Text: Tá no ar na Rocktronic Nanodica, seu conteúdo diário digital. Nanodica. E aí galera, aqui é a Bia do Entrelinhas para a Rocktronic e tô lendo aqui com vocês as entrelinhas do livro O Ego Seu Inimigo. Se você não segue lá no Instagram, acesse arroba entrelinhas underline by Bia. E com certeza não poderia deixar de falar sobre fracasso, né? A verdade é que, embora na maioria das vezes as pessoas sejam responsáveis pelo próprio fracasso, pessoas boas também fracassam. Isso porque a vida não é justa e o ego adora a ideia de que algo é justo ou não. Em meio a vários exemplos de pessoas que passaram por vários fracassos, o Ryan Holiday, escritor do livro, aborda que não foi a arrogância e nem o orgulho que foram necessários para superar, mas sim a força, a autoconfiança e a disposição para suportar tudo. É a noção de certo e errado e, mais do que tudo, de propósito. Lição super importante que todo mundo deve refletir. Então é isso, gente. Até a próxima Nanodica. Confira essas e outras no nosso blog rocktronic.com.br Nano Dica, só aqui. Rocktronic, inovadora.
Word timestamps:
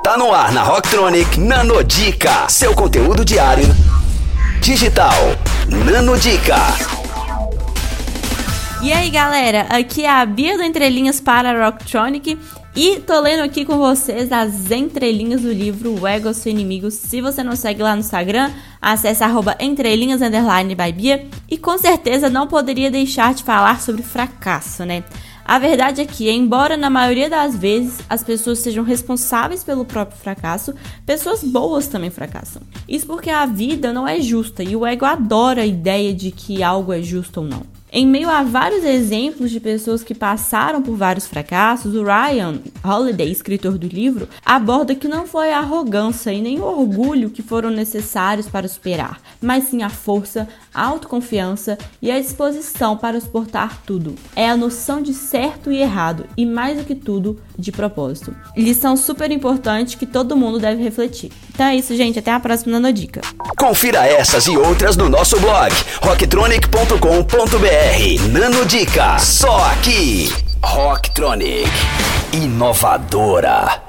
Tá 0.00 0.16
no 0.16 0.32
ar 0.32 0.50
na 0.50 0.64
Rocktronic 0.64 1.38
Nanodica, 1.38 2.48
seu 2.48 2.74
conteúdo 2.74 3.24
diário 3.24 3.66
digital. 4.60 5.12
Nanodica. 5.68 6.56
E 8.82 8.92
aí 8.92 9.10
galera, 9.10 9.66
aqui 9.70 10.04
é 10.04 10.10
a 10.10 10.26
Bia 10.26 10.56
do 10.56 10.64
Entrelinhas 10.64 11.20
para 11.20 11.50
a 11.50 11.66
Rocktronic 11.66 12.36
e 12.74 12.98
tô 13.00 13.20
lendo 13.20 13.44
aqui 13.44 13.64
com 13.64 13.76
vocês 13.76 14.32
as 14.32 14.70
entrelinhas 14.72 15.42
do 15.42 15.52
livro 15.52 16.00
O 16.00 16.06
Ego 16.06 16.34
Seu 16.34 16.50
Inimigo. 16.50 16.90
Se 16.90 17.20
você 17.20 17.44
não 17.44 17.54
segue 17.54 17.82
lá 17.82 17.94
no 17.94 18.00
Instagram, 18.00 18.50
acesse 18.80 19.22
arroba 19.22 19.56
entrelinhas 19.60 20.20
underline 20.20 20.74
by 20.74 20.90
Bia. 20.90 21.26
E 21.48 21.56
com 21.56 21.78
certeza 21.78 22.28
não 22.28 22.48
poderia 22.48 22.90
deixar 22.90 23.34
de 23.34 23.44
falar 23.44 23.80
sobre 23.80 24.02
fracasso, 24.02 24.84
né? 24.84 25.04
A 25.44 25.58
verdade 25.58 26.00
é 26.00 26.06
que, 26.06 26.30
embora 26.30 26.76
na 26.76 26.88
maioria 26.88 27.28
das 27.28 27.56
vezes 27.56 27.98
as 28.08 28.22
pessoas 28.22 28.60
sejam 28.60 28.84
responsáveis 28.84 29.64
pelo 29.64 29.84
próprio 29.84 30.18
fracasso, 30.18 30.74
pessoas 31.04 31.42
boas 31.42 31.86
também 31.86 32.10
fracassam. 32.10 32.62
Isso 32.88 33.06
porque 33.06 33.30
a 33.30 33.44
vida 33.44 33.92
não 33.92 34.06
é 34.06 34.20
justa 34.20 34.62
e 34.62 34.76
o 34.76 34.86
ego 34.86 35.04
adora 35.04 35.62
a 35.62 35.66
ideia 35.66 36.14
de 36.14 36.30
que 36.30 36.62
algo 36.62 36.92
é 36.92 37.02
justo 37.02 37.40
ou 37.40 37.46
não. 37.46 37.81
Em 37.94 38.06
meio 38.06 38.30
a 38.30 38.42
vários 38.42 38.84
exemplos 38.84 39.50
de 39.50 39.60
pessoas 39.60 40.02
que 40.02 40.14
passaram 40.14 40.80
por 40.80 40.96
vários 40.96 41.26
fracassos, 41.26 41.94
o 41.94 42.02
Ryan 42.02 42.58
Holiday, 42.82 43.30
escritor 43.30 43.76
do 43.76 43.86
livro, 43.86 44.26
aborda 44.42 44.94
que 44.94 45.06
não 45.06 45.26
foi 45.26 45.52
a 45.52 45.58
arrogância 45.58 46.32
e 46.32 46.40
nem 46.40 46.58
o 46.58 46.64
orgulho 46.64 47.28
que 47.28 47.42
foram 47.42 47.68
necessários 47.68 48.48
para 48.48 48.66
superar, 48.66 49.20
mas 49.42 49.64
sim 49.64 49.82
a 49.82 49.90
força, 49.90 50.48
a 50.72 50.86
autoconfiança 50.86 51.76
e 52.00 52.10
a 52.10 52.18
disposição 52.18 52.96
para 52.96 53.20
suportar 53.20 53.82
tudo. 53.84 54.14
É 54.34 54.48
a 54.48 54.56
noção 54.56 55.02
de 55.02 55.12
certo 55.12 55.70
e 55.70 55.76
errado 55.76 56.24
e, 56.34 56.46
mais 56.46 56.78
do 56.78 56.84
que 56.84 56.94
tudo, 56.94 57.38
de 57.58 57.70
propósito. 57.70 58.34
Lição 58.56 58.96
super 58.96 59.30
importante 59.30 59.98
que 59.98 60.06
todo 60.06 60.34
mundo 60.34 60.58
deve 60.58 60.82
refletir. 60.82 61.30
Então 61.50 61.66
é 61.66 61.76
isso, 61.76 61.94
gente. 61.94 62.18
Até 62.18 62.32
a 62.32 62.40
próxima 62.40 62.72
Nanodica. 62.72 63.20
Confira 63.58 64.06
essas 64.06 64.46
e 64.46 64.56
outras 64.56 64.96
no 64.96 65.10
nosso 65.10 65.38
blog 65.38 65.70
rocktronic.com.br 66.00 67.81
Nano 68.30 68.64
Dica, 68.64 69.18
só 69.18 69.56
aqui. 69.72 70.32
Rocktronic, 70.62 71.68
inovadora. 72.32 73.81